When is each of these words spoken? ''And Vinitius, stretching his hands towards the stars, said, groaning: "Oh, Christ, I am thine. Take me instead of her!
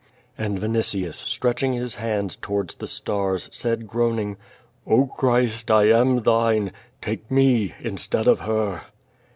''And 0.35 0.57
Vinitius, 0.57 1.17
stretching 1.27 1.73
his 1.73 1.93
hands 2.01 2.35
towards 2.35 2.73
the 2.73 2.87
stars, 2.87 3.47
said, 3.51 3.85
groaning: 3.85 4.35
"Oh, 4.87 5.05
Christ, 5.05 5.69
I 5.69 5.89
am 5.89 6.23
thine. 6.23 6.71
Take 7.01 7.29
me 7.29 7.75
instead 7.83 8.27
of 8.27 8.39
her! 8.39 8.81